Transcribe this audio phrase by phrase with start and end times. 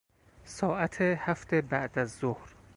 [0.45, 2.55] ساعت هفت بعدازظهر